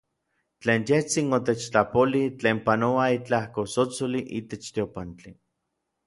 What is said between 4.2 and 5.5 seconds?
itech teopantli.